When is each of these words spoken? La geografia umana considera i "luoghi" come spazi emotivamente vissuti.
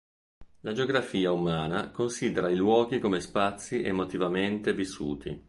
La 0.61 0.73
geografia 0.73 1.31
umana 1.31 1.91
considera 1.91 2.49
i 2.49 2.55
"luoghi" 2.55 2.97
come 2.97 3.19
spazi 3.21 3.83
emotivamente 3.83 4.73
vissuti. 4.73 5.39